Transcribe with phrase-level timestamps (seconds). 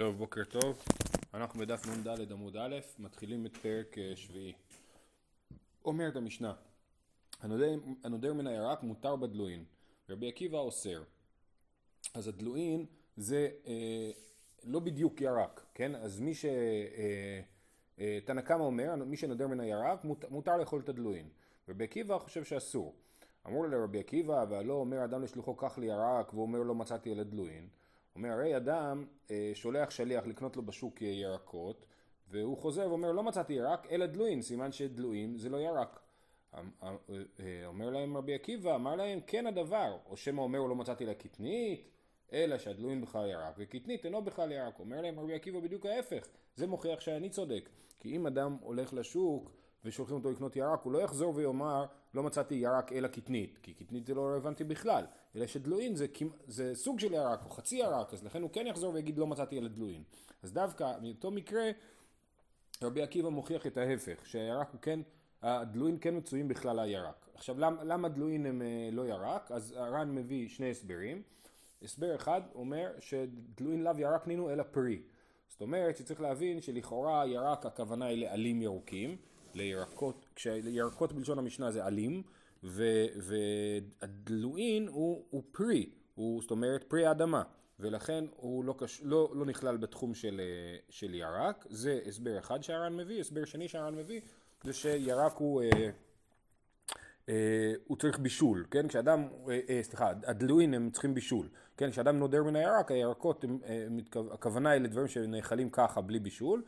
[0.00, 0.82] טוב, בוקר טוב.
[1.34, 4.52] אנחנו בדף נ"ד עמוד א', מתחילים את פרק אה, שביעי.
[5.84, 6.52] אומרת המשנה,
[7.40, 7.70] הנודר,
[8.04, 9.64] הנודר מן הירק מותר בדלוין,
[10.10, 11.02] רבי עקיבא אוסר.
[12.14, 12.86] אז הדלוין
[13.16, 14.10] זה אה,
[14.64, 15.94] לא בדיוק ירק, כן?
[15.94, 16.44] אז מי ש...
[16.44, 17.40] אה,
[17.98, 21.28] אה, תנא קמא אומר, מי שנודר מן הירק מותר, לאכול את הדלוין.
[21.68, 22.94] רבי עקיבא חושב שאסור.
[23.46, 27.22] אמרו לרבי עקיבא, והלא אומר אדם לשלוחו קח לי ירק, והוא אומר לא מצאתי אלא
[27.22, 27.68] דלוין.
[28.16, 31.86] אומר, הרי אדם אה, שולח שליח לקנות לו בשוק ירקות,
[32.28, 36.00] והוא חוזר ואומר, לא מצאתי ירק, אלא דלויים, סימן שדלויים זה לא ירק.
[36.54, 36.96] אמ, אמ,
[37.40, 41.14] אה, אומר להם רבי עקיבא, אמר להם, כן הדבר, או שמא אומר, לא מצאתי לה
[41.14, 41.88] קטנית,
[42.32, 44.78] אלא שהדלויים בכלל ירק, וקטנית אינו בכלל ירק.
[44.78, 47.70] אומר להם רבי עקיבא בדיוק ההפך, זה מוכיח שאני צודק.
[48.00, 49.52] כי אם אדם הולך לשוק
[49.84, 51.84] ושולחים אותו לקנות ירק, הוא לא יחזור ויאמר,
[52.14, 55.04] לא מצאתי ירק אלא קטנית, כי קטנית זה לא רלוונטי בכלל,
[55.36, 56.06] אלא שדלויים זה,
[56.46, 59.58] זה סוג של ירק או חצי ירק, אז לכן הוא כן יחזור ויגיד לא מצאתי
[59.58, 60.02] אלא דלויים.
[60.42, 61.70] אז דווקא מאותו מקרה
[62.82, 65.00] רבי עקיבא מוכיח את ההפך, שהירק הוא כן,
[65.42, 67.28] הדלויים כן מצויים בכלל הירק.
[67.34, 69.52] עכשיו למה, למה דלויים הם אה, לא ירק?
[69.52, 71.22] אז הר"ן מביא שני הסברים.
[71.82, 75.02] הסבר אחד אומר שדלויים לאו ירק נינו אלא פרי.
[75.48, 79.16] זאת אומרת שצריך להבין שלכאורה ירק הכוונה היא לעלים ירוקים,
[79.54, 82.22] לירקות, כשירקות בלשון המשנה זה עלים,
[84.02, 87.42] והדלוין הוא, הוא פרי, הוא זאת אומרת פרי האדמה,
[87.80, 90.40] ולכן הוא לא, קש, לא, לא נכלל בתחום של,
[90.88, 94.20] של ירק, זה הסבר אחד שהר"ן מביא, הסבר שני שהר"ן מביא
[94.62, 95.90] זה שירק הוא, אה,
[97.28, 98.88] אה, הוא צריך בישול, כן?
[98.88, 101.90] כשאדם, אה, אה, סליחה, הדלוין הם צריכים בישול, כן?
[101.90, 103.98] כשאדם נודר מן הירק, הירקות, הם, הם,
[104.32, 106.62] הכוונה היא לדברים שנאכלים ככה בלי בישול,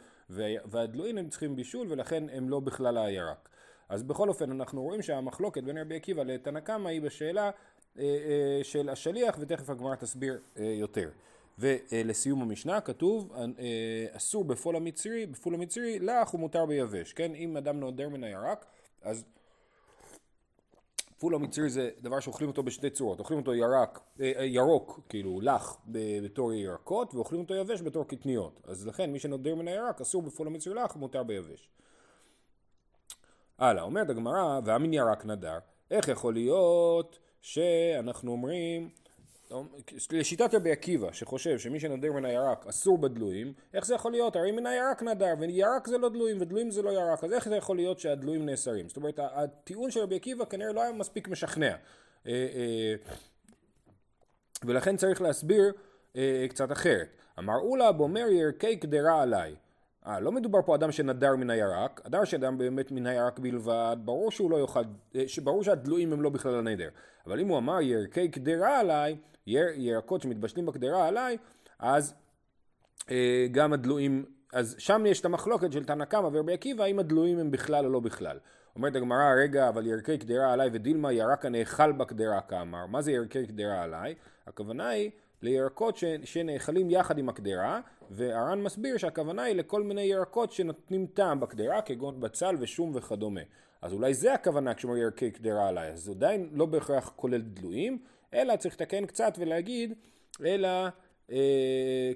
[0.64, 3.48] והדלויים הם צריכים בישול ולכן הם לא בכלל הירק.
[3.88, 7.50] אז בכל אופן אנחנו רואים שהמחלוקת בין רבי עקיבא לתנא קמא היא בשאלה
[7.98, 11.10] אה, אה, של השליח ותכף הגמרא תסביר אה, יותר.
[11.58, 13.32] ולסיום המשנה כתוב
[14.12, 17.34] אסור בפול המצרי, בפול המצרי לח ומותר ביבש, כן?
[17.34, 18.64] אם אדם נודר מן הירק
[19.02, 19.24] אז
[21.22, 25.40] פול המצרי זה דבר שאוכלים אותו בשתי צורות, אוכלים אותו ירק, אה, אה, ירוק, כאילו
[25.40, 25.76] לח
[26.22, 28.60] בתור ירקות, ואוכלים אותו יבש בתור קטניות.
[28.64, 31.68] אז לכן מי שנודר מן הירק אסור בפול המצרי לח, מותר ביבש.
[33.58, 35.58] הלאה, אומרת הגמרא, והמין ירק נדר,
[35.90, 38.90] איך יכול להיות שאנחנו אומרים
[40.12, 44.36] לשיטת רבי עקיבא שחושב שמי שנודר מן הירק אסור בדלויים איך זה יכול להיות?
[44.36, 47.56] הרי מן הירק נדר וירק זה לא דלויים ודלויים זה לא ירק אז איך זה
[47.56, 48.88] יכול להיות שהדלויים נאסרים?
[48.88, 51.76] זאת אומרת הטיעון של רבי עקיבא כנראה לא היה מספיק משכנע אה,
[52.26, 52.94] אה,
[54.64, 55.72] ולכן צריך להסביר
[56.16, 57.08] אה, קצת אחרת
[57.38, 59.54] אמר אולה בומר ירקי קדרה עליי
[60.06, 64.30] אה, לא מדובר פה אדם שנדר מן הירק, אדם שנדר באמת מן הירק בלבד, ברור
[64.30, 64.80] שהוא לא יאכל,
[65.44, 66.88] ברור שהדלויים הם לא בכלל הנדר.
[67.26, 71.36] אבל אם הוא אמר ירקי קדרה עליי, יר, ירקות שמתבשלים בקדרה עליי,
[71.78, 72.14] אז
[73.10, 77.38] אה, גם הדלויים, אז שם יש את המחלוקת של תנא קמא ורבי עקיבא, האם הדלויים
[77.38, 78.38] הם בכלל או לא בכלל.
[78.76, 82.86] אומרת הגמרא, רגע, אבל ירקי קדרה עליי ודילמה ירק הנאכל בקדרה כאמר.
[82.86, 84.14] מה זה ירקי קדרה עליי?
[84.46, 85.10] הכוונה היא
[85.42, 87.80] לירקות ש, שנאכלים יחד עם הקדרה,
[88.12, 93.40] והר"ן מסביר שהכוונה היא לכל מיני ירקות שנותנים טעם בקדרה, כגון בצל ושום וכדומה.
[93.82, 97.98] אז אולי זה הכוונה כשאומר ירקי קדרה עליי, אז זה עדיין לא בהכרח כולל דלויים,
[98.34, 99.94] אלא צריך לתקן קצת ולהגיד,
[100.44, 100.68] אלא
[101.30, 102.12] אה,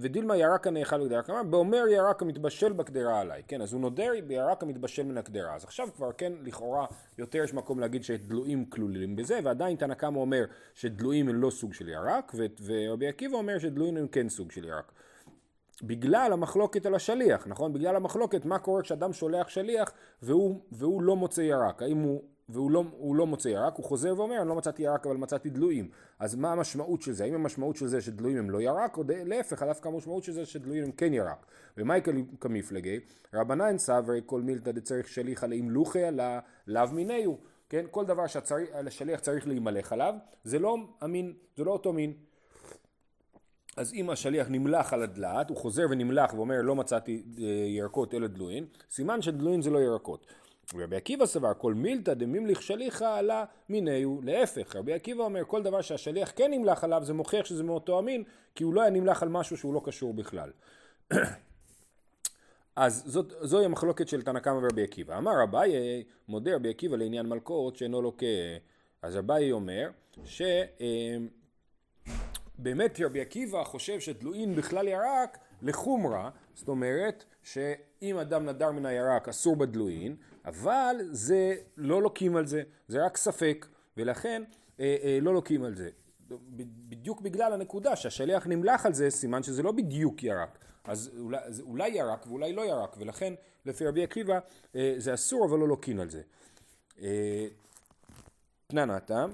[0.00, 4.62] ודילמה ירק הנאכל בקדרה, כלומר באומר ירק המתבשל בקדרה עליי, כן, אז הוא נודר בירק
[4.62, 6.86] המתבשל מן הקדרה, אז עכשיו כבר כן לכאורה
[7.18, 10.44] יותר יש מקום להגיד שדלויים כלולים בזה, ועדיין תנא קמא אומר
[10.74, 12.32] שדלויים הם לא סוג של ירק,
[12.64, 14.92] ורבי עקיבא אומר שדלויים הם כן סוג של ירק.
[15.82, 17.72] בגלל המחלוקת על השליח, נכון?
[17.72, 22.70] בגלל המחלוקת מה קורה כשאדם שולח שליח והוא, והוא לא מוצא ירק, האם הוא והוא
[22.70, 22.84] לא,
[23.14, 25.88] לא מוצא ירק, הוא חוזר ואומר, אני לא מצאתי ירק אבל מצאתי דלויים.
[26.18, 27.24] אז מה המשמעות של זה?
[27.24, 30.84] האם המשמעות של זה שדלויים הם לא ירק, או להפך, דווקא המשמעות של זה שדלויים
[30.84, 31.46] הם כן ירק.
[31.76, 32.00] ומאי
[32.40, 33.00] כמפלגי?
[33.34, 37.38] רבנן סברי כל מילתא דצריך שליחא לאמלוכי עלה, לאו מיניהו.
[37.68, 37.84] כן?
[37.90, 42.12] כל דבר שהשליח צריך להימלך עליו, זה לא המין, זה לא אותו מין.
[43.76, 48.26] אז אם השליח נמלח על הדלת, הוא חוזר ונמלח ואומר לא מצאתי אה, ירקות אלא
[48.26, 50.26] דלויים, סימן שדלויים זה לא ירקות.
[50.74, 54.76] רבי עקיבא סבר כל מילתא דמימליך שליחה עלה מיניהו להפך.
[54.76, 58.24] רבי עקיבא אומר כל דבר שהשליח כן נמלח עליו זה מוכיח שזה מאותו המין
[58.54, 60.50] כי הוא לא היה נמלח על משהו שהוא לא קשור בכלל.
[62.76, 65.18] אז זאת, זוהי המחלוקת של תנא קמא ורבי עקיבא.
[65.18, 68.26] אמר אביי מודה רבי עקיבא לעניין מלכות שאינו לוקה.
[69.02, 69.90] אז אביי אומר
[70.24, 71.30] שבאמת
[73.00, 79.28] אה, רבי עקיבא חושב שדלוין בכלל ירק לחומרה זאת אומרת שאם אדם נדר מן הירק
[79.28, 83.66] אסור בדלוין אבל זה לא לוקים על זה, זה רק ספק,
[83.96, 84.42] ולכן
[84.80, 85.90] אה, אה, לא לוקים על זה.
[86.88, 90.58] בדיוק בגלל הנקודה שהשליח נמלח על זה, סימן שזה לא בדיוק ירק.
[90.84, 93.34] אז אולי, אולי ירק ואולי לא ירק, ולכן
[93.66, 94.38] לפי רבי עקיבא
[94.76, 96.22] אה, זה אסור אבל לא לוקין על זה.
[97.02, 97.46] אה,
[98.66, 99.26] תננתה,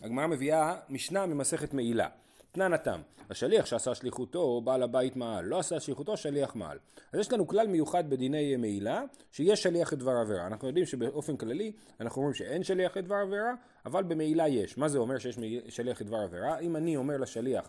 [0.00, 2.08] הגמרא מביאה משנה ממסכת מעילה.
[2.52, 3.00] תנן התם,
[3.30, 6.78] השליח שעשה שליחותו, בעל הבית מעל, לא עשה שליחותו, שליח מעל.
[7.12, 9.02] אז יש לנו כלל מיוחד בדיני מעילה,
[9.32, 10.46] שיש שליח לדבר עבירה.
[10.46, 13.54] אנחנו יודעים שבאופן כללי, אנחנו אומרים שאין שליח לדבר עבירה,
[13.86, 14.78] אבל במעילה יש.
[14.78, 15.38] מה זה אומר שיש
[15.68, 16.58] שליח לדבר עבירה?
[16.58, 17.68] אם אני אומר לשליח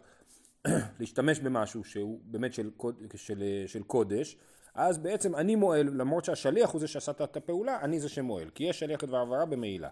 [0.99, 2.69] להשתמש במשהו שהוא באמת של,
[3.15, 4.37] של, של קודש,
[4.75, 8.63] אז בעצם אני מועל, למרות שהשליח הוא זה שעשה את הפעולה, אני זה שמועל, כי
[8.63, 9.89] יש שליח לדבר עבירה במעילה.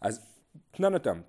[0.00, 0.20] אז
[0.70, 1.20] תנן התם,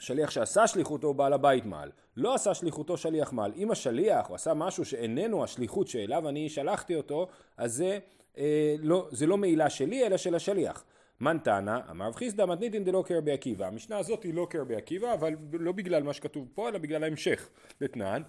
[0.00, 3.52] שליח שעשה שליחותו בעל הבית מעל, לא עשה שליחותו שליח מעל.
[3.56, 7.98] אם השליח הוא עשה משהו שאיננו השליחות שאליו אני שלחתי אותו, אז זה,
[8.38, 10.84] אה, לא, זה לא מעילה שלי אלא של השליח.
[11.20, 13.66] מן תנא, אמר רב חיסדא מתניתין דלא כרבי עקיבא.
[13.66, 17.48] המשנה הזאת היא לא כרבי עקיבא, אבל לא בגלל מה שכתוב פה, אלא בגלל ההמשך.
[17.80, 18.22] לתנן,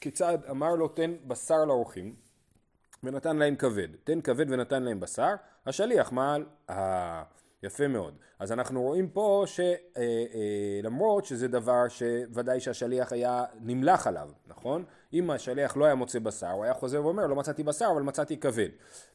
[0.00, 2.14] כיצד אמר לו תן בשר לאורחים,
[3.02, 3.88] ונתן להם כבד.
[4.04, 5.32] תן כבד ונתן להם בשר,
[5.66, 6.44] השליח מעל...
[7.62, 8.14] יפה מאוד.
[8.38, 14.84] אז אנחנו רואים פה שלמרות אה, אה, שזה דבר שוודאי שהשליח היה נמלח עליו, נכון?
[15.12, 18.36] אם השליח לא היה מוצא בשר, הוא היה חוזר ואומר לא מצאתי בשר אבל מצאתי
[18.36, 18.68] כבד.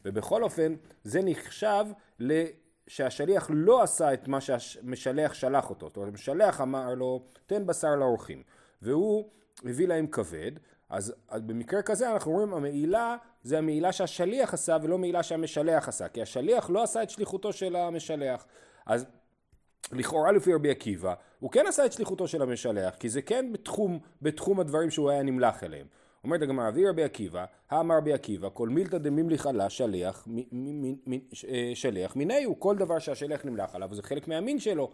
[0.05, 1.85] ובכל אופן זה נחשב
[2.19, 2.43] ל...
[2.87, 5.87] שהשליח לא עשה את מה שהמשלח שלח אותו.
[5.87, 8.43] זאת אומרת, המשלח אמר לו, תן בשר לאורחים.
[8.81, 9.29] והוא
[9.65, 10.51] הביא להם כבד,
[10.89, 16.07] אז, אז במקרה כזה אנחנו רואים המעילה זה המעילה שהשליח עשה ולא מעילה שהמשלח עשה,
[16.07, 18.45] כי השליח לא עשה את שליחותו של המשלח.
[18.85, 19.05] אז
[19.91, 23.99] לכאורה לפי רבי עקיבא, הוא כן עשה את שליחותו של המשלח, כי זה כן בתחום,
[24.21, 25.87] בתחום הדברים שהוא היה נמלח אליהם.
[26.23, 30.27] אומרת הגמרא, אבי רבי עקיבא, האמר רבי עקיבא, כל מילתא דמימליך עלה שליח,
[31.47, 34.91] אה, שליח מיני הוא, כל דבר שהשליח נמלח עליו, זה חלק מהמין שלו.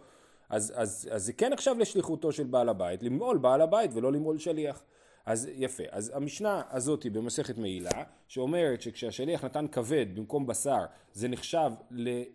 [0.50, 4.38] אז, אז, אז זה כן נחשב לשליחותו של בעל הבית, למעול בעל הבית ולא למעול
[4.38, 4.82] שליח.
[5.26, 11.28] אז יפה, אז המשנה הזאת היא במסכת מעילה, שאומרת שכשהשליח נתן כבד במקום בשר, זה
[11.28, 11.70] נחשב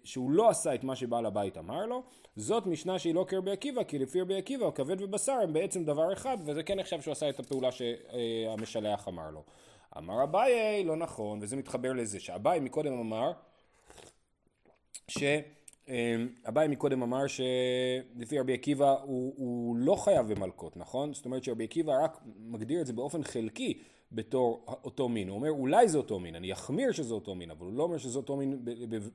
[0.04, 2.04] שהוא לא עשה את מה שבעל הבית אמר לו,
[2.36, 6.13] זאת משנה שהיא לא כרבי עקיבא, כי לפי רבי עקיבא כבד ובשר הם בעצם דבר
[6.13, 9.44] אחד, וזה כן נחשב שהוא עשה את הפעולה שהמשלח אמר לו.
[9.98, 13.31] אמר אביי, לא נכון, וזה מתחבר לזה, שאביי מקודם אמר,
[15.07, 15.24] ש...
[15.88, 21.13] אמ, אביי מקודם אמר שלפי רבי עקיבא הוא, הוא לא חייב במלקות, נכון?
[21.13, 23.80] זאת אומרת שרבי עקיבא רק מגדיר את זה באופן חלקי
[24.12, 25.30] בתור אותו מין.
[25.30, 27.98] הוא אומר אולי זה אותו מין, אני אחמיר שזה אותו מין, אבל הוא לא אומר
[27.98, 28.66] שזה אותו מין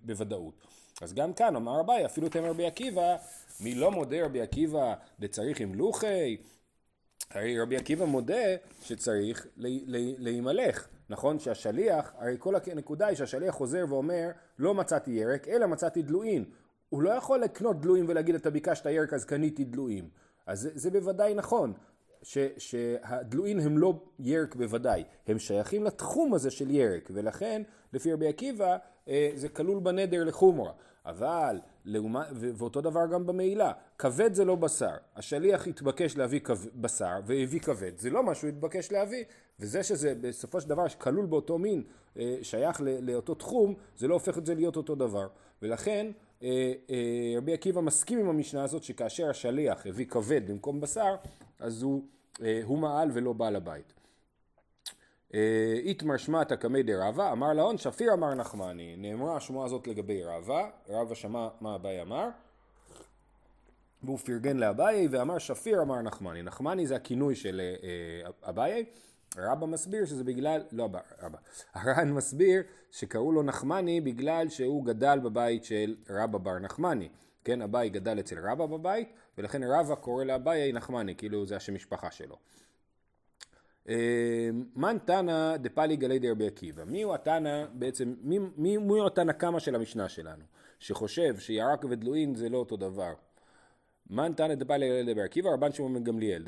[0.03, 0.55] בוודאות.
[1.03, 3.17] אז גם כאן אמר אביי, אפילו תמר רבי עקיבא,
[3.61, 6.37] מי לא מודה רבי עקיבא דצריך לוחי?
[7.31, 9.47] הרי רבי עקיבא מודה שצריך
[10.19, 10.89] להימלך.
[11.09, 16.45] נכון שהשליח, הרי כל הנקודה היא שהשליח חוזר ואומר לא מצאתי ירק אלא מצאתי דלויים.
[16.93, 20.09] הוא לא יכול לקנות דלויים ולהגיד אתה ביקשת ירק אז קניתי דלויים.
[20.47, 21.73] אז זה, זה בוודאי נכון,
[22.23, 27.62] ש, שהדלויים הם לא ירק בוודאי, הם שייכים לתחום הזה של ירק, ולכן
[27.93, 28.77] לפי רבי עקיבא
[29.09, 30.73] אה, זה כלול בנדר לחומרה.
[31.06, 34.95] אבל, לעומת, ואותו דבר גם במעילה, כבד זה לא בשר.
[35.17, 39.25] השליח התבקש להביא כב, בשר והביא כבד, זה לא מה שהוא התבקש להביא,
[39.61, 41.83] וזה שזה בסופו של דבר כלול באותו מין,
[42.19, 45.27] אה, שייך לאותו תחום, זה לא הופך את זה להיות אותו דבר.
[45.62, 46.06] ולכן
[47.37, 51.15] רבי עקיבא מסכים עם המשנה הזאת שכאשר השליח הביא כבד במקום בשר,
[51.59, 52.05] אז הוא,
[52.43, 53.93] אה, הוא מעל ולא בעל הבית.
[55.85, 58.97] איתמר שמעתא קמי דרבה, אמר להון שפיר אמר נחמני.
[58.97, 62.28] נאמרה השמועה הזאת לגבי רבה, רבה שמע מה אביי אמר,
[64.02, 66.43] והוא פרגן לאביי ואמר שפיר אמר נחמני.
[66.43, 67.61] נחמני זה הכינוי של
[68.43, 68.85] אביי.
[69.37, 70.89] רבא מסביר שזה בגלל, לא
[71.23, 71.39] רבא,
[71.75, 77.09] הר"ן מסביר שקראו לו נחמני בגלל שהוא גדל בבית של רבא בר נחמני.
[77.45, 82.11] כן, אביי גדל אצל רבא בבית, ולכן רבא קורא לאביי נחמני, כאילו זה השם משפחה
[82.11, 82.37] שלו.
[83.89, 86.85] אה, מן תנא דפלי גלי דרבי עקיבא.
[86.85, 90.45] מי הוא התנא בעצם, מי, מי, מי הוא התנא קמא של המשנה שלנו?
[90.79, 93.12] שחושב שירק ודלוין זה לא אותו דבר.
[94.12, 95.23] מן תנא דפאלי לדבר?
[95.23, 96.42] עקיבא רבן שמעון בן גמליאל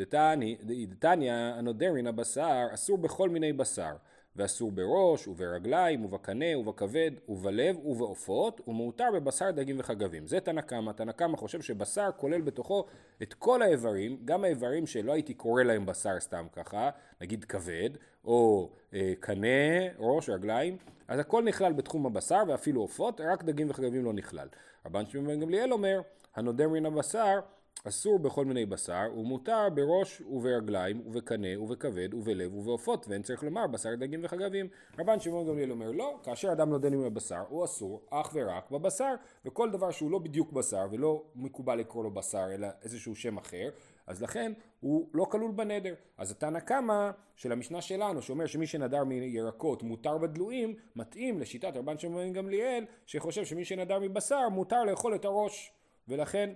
[0.62, 3.92] דתניא הנודרין הבשר אסור בכל מיני בשר.
[4.36, 10.26] ואסור בראש וברגליים ובקנה ובכבד ובלב ובעופות ומותר בבשר דגים וחגבים.
[10.26, 12.84] זה תנא קמא, תנא קמא חושב שבשר כולל בתוכו
[13.22, 16.90] את כל האיברים גם האיברים שלא הייתי קורא להם בשר סתם ככה
[17.20, 17.90] נגיד כבד
[18.24, 20.76] או אה, קנה ראש רגליים
[21.08, 24.48] אז הכל נכלל בתחום הבשר ואפילו עופות רק דגים וחגבים לא נכלל
[24.86, 26.00] רבן שמעון בן גמליאל אומר
[26.36, 27.40] הנודר מן הבשר
[27.88, 33.94] אסור בכל מיני בשר, ומותר בראש וברגליים, ובקנה, ובכבד, ובלב, ובעופות, ואין צריך לומר בשר
[33.94, 34.68] דגים וחגבים.
[34.98, 39.14] רבן שמעון גמליאל אומר לא, כאשר אדם נודד עם הבשר, הוא אסור אך ורק בבשר,
[39.44, 43.68] וכל דבר שהוא לא בדיוק בשר, ולא מקובל לקרוא לו בשר, אלא איזשהו שם אחר,
[44.06, 45.94] אז לכן הוא לא כלול בנדר.
[46.18, 51.98] אז התנא קמא של המשנה שלנו, שאומר שמי שנדר מירקות מותר בדלויים, מתאים לשיטת רבן
[51.98, 55.72] שמעון גמליאל, שחושב שמי שנדר מבשר מותר לאכול את הראש.
[56.08, 56.50] ולכן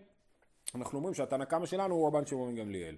[0.75, 2.97] אנחנו אומרים שהתנא קמא שלנו הוא רבן שמעון גמליאל.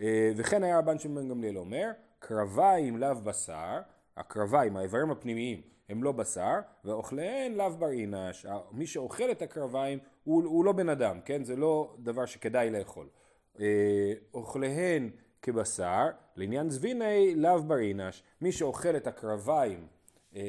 [0.00, 3.80] אה, וכן היה רבן שמעון גמליאל אומר, קרביים לאו בשר,
[4.16, 6.54] הקרביים, האיברים הפנימיים, הם לא בשר,
[6.84, 8.46] ואוכליהן לאו בר אינש.
[8.72, 11.44] מי שאוכל את הקרביים הוא, הוא לא בן אדם, כן?
[11.44, 13.08] זה לא דבר שכדאי לאכול.
[13.60, 15.10] אה, אוכליהן
[15.42, 18.22] כבשר, לעניין זביני לאו בר אינש.
[18.40, 19.86] מי שאוכל את הקרביים
[20.36, 20.42] אה,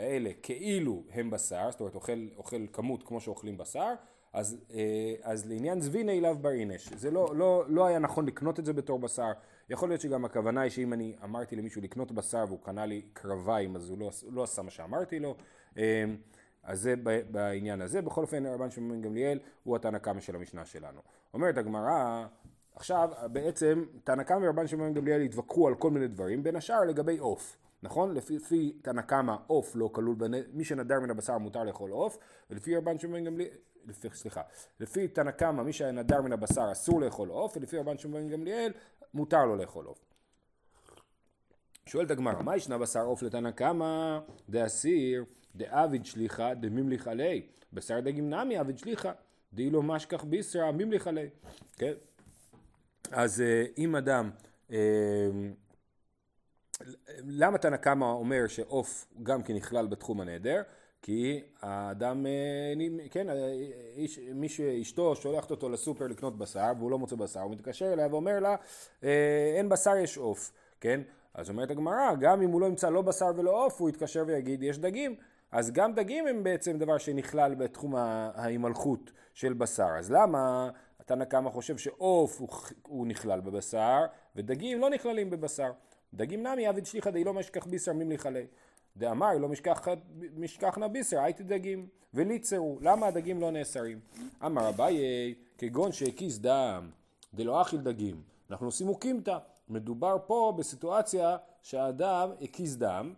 [0.00, 3.94] האלה כאילו הם בשר, זאת אומרת אוכל, אוכל כמות כמו שאוכלים בשר,
[4.32, 8.58] אז, אה, אז לעניין זביני לאו בר אינש, זה לא, לא, לא היה נכון לקנות
[8.58, 9.32] את זה בתור בשר,
[9.70, 13.76] יכול להיות שגם הכוונה היא שאם אני אמרתי למישהו לקנות בשר והוא קנה לי קרביים
[13.76, 15.36] אז הוא לא, לא עשה מה שאמרתי לו,
[15.78, 16.04] אה,
[16.62, 16.94] אז זה
[17.30, 21.00] בעניין הזה, בכל אופן רבן שמעון גמליאל הוא התנא קמא של המשנה שלנו.
[21.34, 22.26] אומרת הגמרא,
[22.74, 27.18] עכשיו בעצם תנא קמא ורבן שמעון גמליאל התווכחו על כל מיני דברים, בין השאר לגבי
[27.18, 27.56] עוף.
[27.82, 28.14] נכון?
[28.14, 30.16] לפי תנא קמא עוף לא כלול,
[30.52, 32.18] מי שנדר מן הבשר מותר לאכול עוף,
[32.50, 33.50] ולפי רבן שמעון גמליאל,
[33.86, 34.42] לפי, סליחה,
[34.80, 38.72] לפי תנא קמא מי שנדר מן הבשר אסור לאכול עוף, ולפי רבן שמעון גמליאל
[39.14, 40.04] מותר לו לאכול עוף.
[41.86, 45.24] שואלת הגמרא, מה ישנה בשר עוף לתנא קמא דאסיר
[45.56, 49.12] דאביד שליחה דמימליך עלי, בשר דגים נמי אביד שליחה,
[49.54, 51.28] דאילו משכח ביסרא מימליך עלי,
[51.72, 51.92] כן?
[53.10, 54.30] אז אה, אם אדם
[54.72, 54.78] אה,
[57.18, 60.62] למה תנא קמא אומר שעוף גם כן נכלל בתחום הנדר?
[61.02, 63.26] כי האדם, אה, כן,
[63.96, 68.06] איש, מי שאשתו שולחת אותו לסופר לקנות בשר והוא לא מוצא בשר, הוא מתקשר אליה
[68.10, 68.56] ואומר לה,
[69.56, 71.00] אין בשר יש עוף, כן?
[71.34, 74.62] אז אומרת הגמרא, גם אם הוא לא ימצא לא בשר ולא עוף, הוא יתקשר ויגיד
[74.62, 75.16] יש דגים.
[75.52, 79.88] אז גם דגים הם בעצם דבר שנכלל בתחום ההימלכות של בשר.
[79.98, 82.48] אז למה התנא קמא חושב שעוף הוא,
[82.82, 84.00] הוא נכלל בבשר
[84.36, 85.72] ודגים לא נכללים בבשר?
[86.14, 88.46] דגים נמי עביד שליחא די לא משכח בישר ממליך עלי.
[88.96, 89.48] דאמר לא
[90.36, 94.00] משכחנה בישר הייתי דגים וליצרו למה הדגים לא נאסרים?
[94.46, 96.90] אמר אביי כגון שהקיס דם
[97.34, 103.12] דלא אכיל דגים אנחנו עושים אוקימתא מדובר פה בסיטואציה שהאדם הקיס דם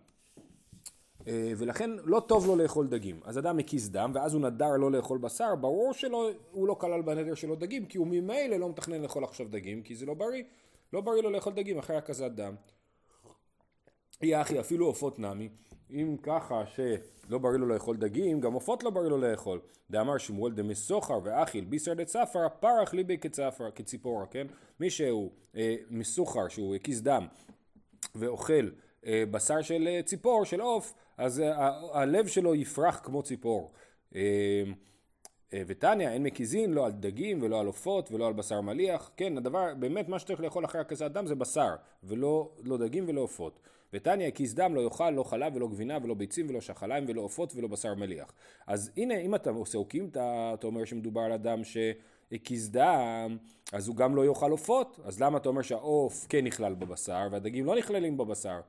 [1.26, 3.21] ולכן לא טוב לו לאכול דגים.
[3.25, 7.35] אז אדם הקיס דם ואז הוא נדר לא לאכול בשר, ברור שהוא לא כלל בנדר
[7.35, 10.43] שלו דגים כי הוא ממילא לא מתכנן לאכול עכשיו דגים כי זה לא בריא,
[10.93, 12.54] לא בריא לו לאכול דגים אחרי הקזת דם.
[14.23, 15.49] יחי אפילו עופות נמי,
[15.90, 19.61] אם ככה שלא בריא לו לאכול דגים, גם עופות לא בריא לו לאכול.
[19.90, 24.47] דאמר שמואל דמסוחר ואכיל בישר דצפר, פרח ליבי כצפר, כציפורה, כן?
[24.81, 27.26] מי שהוא אה, מסוחר, שהוא הקיס דם,
[28.14, 28.69] ואוכל
[29.07, 33.73] אה, בשר של אה, ציפור, של עוף, אז אה, הלב שלו יפרח כמו ציפור.
[34.14, 34.21] אה,
[35.54, 39.11] אה, ותניא, אין מקיזין לא על דגים ולא על עופות ולא על בשר מליח.
[39.16, 43.21] כן, הדבר, באמת מה שצריך לאכול אחרי הקזת דם זה בשר, ולא לא דגים ולא
[43.21, 43.61] עופות.
[43.92, 47.52] ותניא כיס דם לא יאכל לא חלב ולא גבינה ולא ביצים ולא שחליים ולא עופות
[47.56, 48.33] ולא בשר מליח.
[48.66, 53.37] אז הנה אם אתה עושה אוקימתא, אתה אומר שמדובר על אדם שהקיס דם,
[53.73, 57.66] אז הוא גם לא יאכל עופות, אז למה אתה אומר שהעוף כן נכלל בבשר והדגים
[57.66, 58.61] לא נכללים בבשר?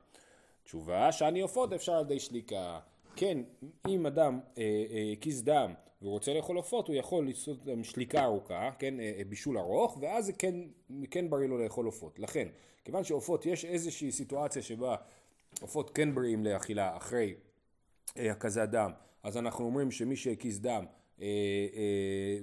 [0.66, 2.78] תשובה שאני עופות אפשר על ידי שליקה.
[3.16, 3.38] כן,
[3.88, 4.40] אם אדם
[5.12, 9.22] הקיס אה, אה, דם והוא רוצה לאכול עופות, הוא יכול לעשות שליקה ארוכה, כן, אה,
[9.28, 10.54] בישול ארוך, ואז זה כן,
[11.10, 12.18] כן בריא לו לאכול עופות.
[12.18, 12.48] לכן,
[12.84, 14.96] כיוון שעופות, יש איזושהי סיטואציה שבה
[15.60, 17.34] עופות כן בריאים לאכילה אחרי
[18.18, 18.90] אה, הקזת דם,
[19.22, 20.86] אז אנחנו אומרים שמי שהקיס דם אה, אה,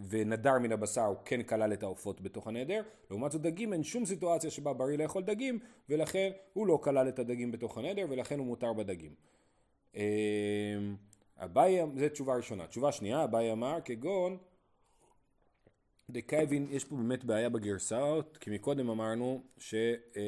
[0.10, 4.06] ונדר מן הבשר הוא כן כלל את העופות בתוך הנדר, לעומת זאת דגים אין שום
[4.06, 8.48] סיטואציה שבה בריא לאכול דגים ולכן הוא לא כלל את הדגים בתוך הנדר ולכן הוא
[8.48, 9.12] מותר בדגים.
[9.96, 10.01] אה,
[11.38, 12.68] אביי, זו תשובה ראשונה.
[12.68, 14.38] תשובה שנייה, אביי אמר כגון
[16.10, 19.75] דכייבין, יש פה באמת בעיה בגרסאות, כי מקודם אמרנו ש,
[20.18, 20.22] אה,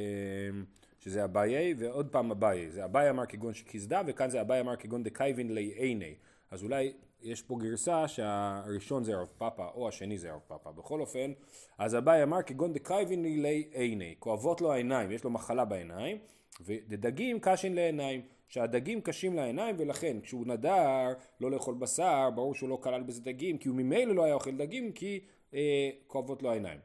[1.00, 2.72] שזה אביי ועוד פעם אביי.
[2.72, 6.16] זה אביי אמר כגון שהקיז דם וכאן זה אביי אמר כגון דכייבין לי עיני.
[6.52, 10.72] אז אולי יש פה גרסה שהראשון זה הרב פאפה או השני זה הרב פאפה.
[10.72, 11.32] בכל אופן,
[11.78, 14.16] אז אביי אמר כגון דכייבין לי עיני.
[14.20, 16.18] כואבות לו העיניים, יש לו מחלה בעיניים,
[16.62, 18.22] ודגים קשין לעיניים.
[18.48, 23.58] שהדגים קשים לעיניים ולכן כשהוא נדר לא לאכול בשר, ברור שהוא לא כלל בזה דגים,
[23.58, 25.20] כי הוא ממילא לא היה אוכל דגים כי
[25.54, 26.80] אה, כואבות לו העיניים.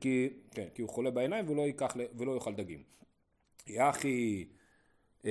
[0.00, 2.82] כי, כן, כי הוא חולה בעיניים ולא, ייקח, ולא יאכל דגים.
[3.66, 4.44] יחי,
[5.24, 5.30] אה,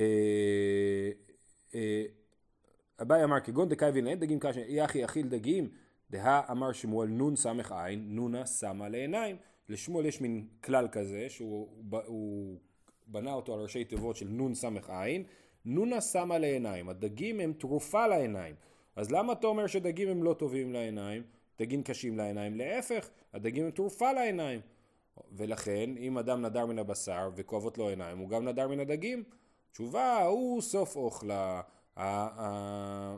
[1.74, 2.02] אה,
[3.02, 5.68] אביי אמר כגון דקאי ואין דגים קשים, יחי אכיל דגים
[6.10, 9.36] דהה אמר שמואל נון סמך עין, נונה שמה לעיניים.
[9.68, 11.68] לשמואל יש מין כלל כזה, שהוא
[12.06, 12.58] הוא
[13.06, 15.24] בנה אותו על ראשי תיבות של נון סמך עין,
[15.64, 16.88] נונה שמה לעיניים.
[16.88, 18.54] הדגים הם תרופה לעיניים.
[18.96, 21.22] אז למה אתה אומר שדגים הם לא טובים לעיניים?
[21.58, 22.56] דגים קשים לעיניים?
[22.56, 24.60] להפך, הדגים הם תרופה לעיניים.
[25.32, 29.24] ולכן, אם אדם נדר מן הבשר וכואבות לו עיניים, הוא גם נדר מן הדגים.
[29.72, 31.60] תשובה, הוא סוף אוכלה.
[31.98, 33.16] אה,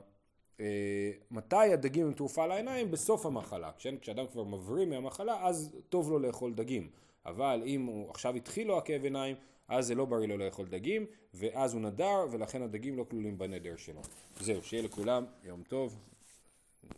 [1.30, 2.90] מתי הדגים הם תרופה לעיניים?
[2.90, 3.70] בסוף המחלה.
[4.00, 6.90] כשאדם כבר מבריא מהמחלה, אז טוב לו לאכול דגים.
[7.26, 9.36] אבל אם הוא עכשיו התחיל לו עקב עיניים,
[9.68, 13.76] אז זה לא בריא לו לאכול דגים, ואז הוא נדר, ולכן הדגים לא כלולים בנדר
[13.76, 14.00] שלו.
[14.40, 15.98] זהו, שיהיה לכולם יום טוב,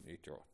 [0.07, 0.54] להתראות.